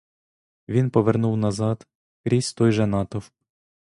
Він 0.69 0.89
повернув 0.89 1.37
назад, 1.37 1.87
крізь 2.25 2.53
той 2.53 2.71
же 2.71 2.87
натовп. 2.87 3.31